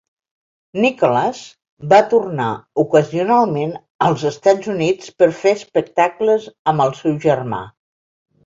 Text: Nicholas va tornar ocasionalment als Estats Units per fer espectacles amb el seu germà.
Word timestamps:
Nicholas 0.83 1.41
va 1.91 1.99
tornar 2.13 2.47
ocasionalment 2.83 3.75
als 4.07 4.25
Estats 4.31 4.73
Units 4.77 5.15
per 5.21 5.31
fer 5.43 5.55
espectacles 5.59 6.49
amb 6.73 6.89
el 6.89 6.97
seu 7.05 7.21
germà. 7.29 7.63